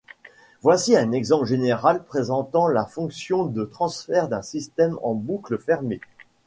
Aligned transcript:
Voici 0.63 0.97
un 0.97 1.11
exemple 1.11 1.45
général 1.45 2.03
présentant 2.03 2.65
la 2.67 2.87
fonction 2.87 3.45
de 3.45 3.65
transfert 3.65 4.29
d'un 4.29 4.41
système 4.41 4.97
en 5.03 5.13
boucle 5.13 5.59
fermée. 5.59 6.01